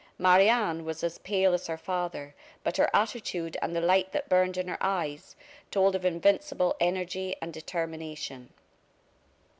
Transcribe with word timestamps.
Marie 0.17 0.49
Anne 0.49 0.83
was 0.83 1.03
as 1.03 1.19
pale 1.19 1.53
as 1.53 1.67
her 1.67 1.77
father, 1.77 2.33
but 2.63 2.77
her 2.77 2.89
attitude 2.91 3.55
and 3.61 3.75
the 3.75 3.79
light 3.81 4.11
that 4.13 4.27
burned 4.29 4.57
in 4.57 4.67
her 4.67 4.79
eyes 4.81 5.35
told 5.69 5.93
of 5.93 6.03
invincible 6.03 6.75
energy 6.79 7.35
and 7.39 7.53
determination. 7.53 8.51